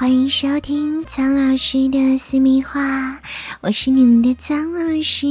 [0.00, 3.20] 欢迎收听苍老师的私密话，
[3.60, 5.26] 我是你们的苍老师，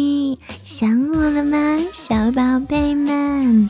[0.62, 3.68] 想我了吗，小宝贝们？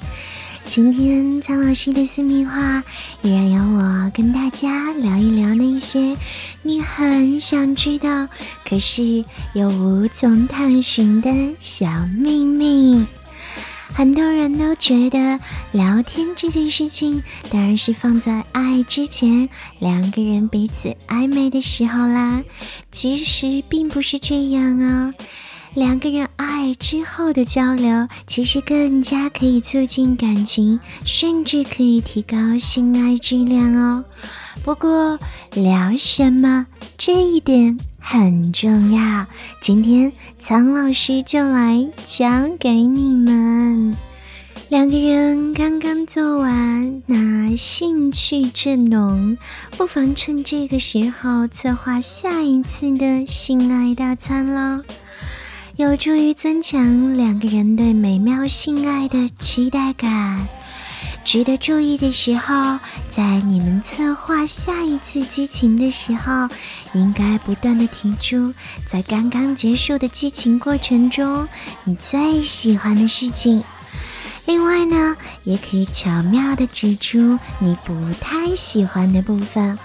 [0.66, 2.84] 今天苍老师的私密话
[3.22, 6.18] 依然由我跟大家聊一聊那些
[6.64, 8.28] 你很想知道，
[8.68, 9.24] 可是
[9.54, 11.32] 又无从探寻的
[11.62, 13.06] 小秘密。
[14.00, 15.38] 很多人都觉得
[15.74, 22.42] 聊天这件事情，当然是放在爱之前，两个人彼此暧昧的时候啦。
[22.94, 25.14] 其实并不是这样哦，
[25.76, 34.04] 两个人爱之后的交流，其实更加可以促进感情，甚至可以提高性爱质量哦。
[34.64, 35.18] 不过
[35.54, 39.26] 聊什么这一点很重要，
[39.62, 42.28] 今天苍老师就来教
[42.60, 43.96] 给你们。
[44.70, 49.38] 两个人刚刚做完，那兴趣正浓，
[49.78, 54.84] 不妨趁这个时候策划下一次的性爱大餐了，
[55.80, 60.46] 有助于增强两个人对美妙性爱的期待感。
[61.24, 62.78] 值得注意的时候，
[63.10, 66.50] 在你们策划下一次激情的时候，
[66.92, 68.54] 应该不断的提出，
[68.86, 71.48] 在刚刚结束的激情过程中，
[71.86, 73.64] 你最喜欢的事情。
[74.46, 79.80] 另外呢，也可以巧妙的指出你不太喜欢的部分，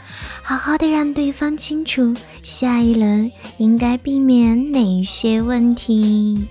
[0.47, 6.47] 好好的让对方清楚下一轮应该避免哪些问题。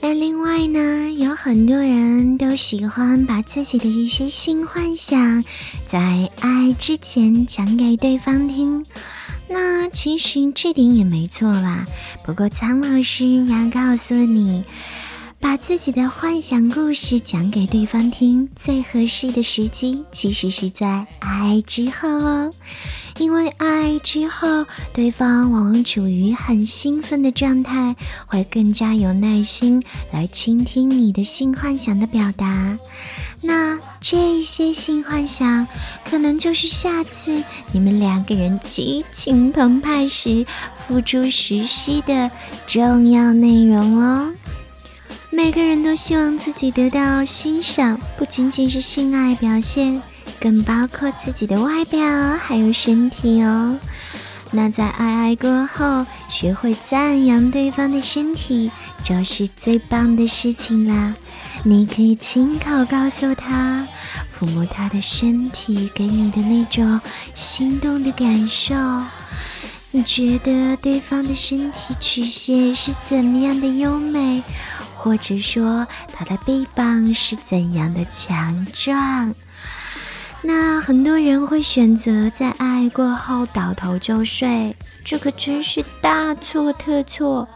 [0.00, 5.44] 那另外呢，有很多人都喜欢把自己的一些性幻想
[5.86, 8.84] 在爱之前讲给对方听。
[9.48, 11.84] 那其实这点也没错啦，
[12.24, 14.64] 不过苍老师要告诉你，
[15.66, 22.50] 自己的幻想故事讲给对方听，最合适的时机其实是在爱之后哦。
[23.16, 29.82] 因为爱之后，对方往往处于很兴奋的状态，会更加有耐心
[30.12, 32.78] 来倾听你的性幻想的表达。
[33.40, 35.66] 那这些性幻想，
[36.04, 37.42] 可能就是下次
[37.72, 40.44] 你们两个人激情澎湃时
[40.86, 42.30] 付诸实施的
[42.66, 44.30] 重要内容哦。
[45.34, 50.00] 每个人都希望自己得到欣赏，不仅仅是性爱表现。
[50.40, 51.98] 更包括自己的外表
[52.38, 53.76] 还有身体哦。
[54.52, 58.70] 那在爱爱过后，学会赞扬对方的身体，
[59.02, 61.14] 就是最棒的事情啦。
[61.64, 63.88] 你可以亲口告诉他，
[64.38, 67.00] 抚摸他的身体给你的那种
[67.34, 68.74] 心动的感受。
[69.90, 74.42] 你觉得对方的身体曲线是怎么样的优美，
[75.04, 79.34] 或者说他的臂膀是怎样的强壮？
[80.40, 87.46] 那很多人会选择在爱过后倒头就睡，这可真是大错特错。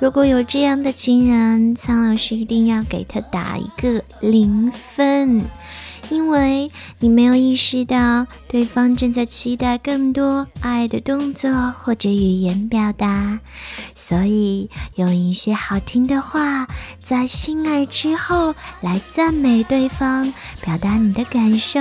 [0.00, 5.44] 如果有这样的情人，苍老师一定要给他打一个零分。
[6.10, 13.38] 因为你没有意识到对方正在期待更多爱的动作或者语言表达，
[13.94, 16.66] 所以用一些好听的话
[16.98, 20.32] 在性爱之后来赞美对方，
[20.62, 21.80] 表达你的感受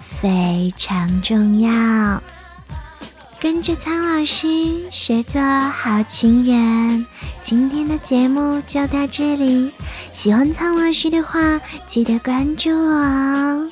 [0.00, 2.22] 非常重要。
[3.42, 4.46] 跟着苍老师
[4.92, 7.04] 学做好情人，
[7.40, 9.72] 今天的节目就到这里。
[10.12, 13.68] 喜欢苍老师的话，记得关注我哦。